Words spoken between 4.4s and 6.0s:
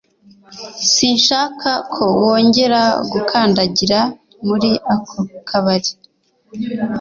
muri ako kabari